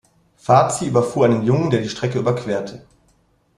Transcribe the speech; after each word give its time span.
Varzi 0.43 0.87
überfuhr 0.87 1.27
einen 1.27 1.43
Jungen, 1.43 1.69
der 1.69 1.81
die 1.81 1.89
Strecke 1.89 2.17
überquerte. 2.17 2.87